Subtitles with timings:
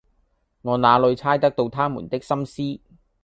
[0.63, 2.81] 我那裏猜得到他們的心思，